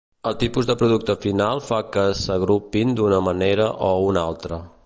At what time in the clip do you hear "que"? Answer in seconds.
1.97-2.07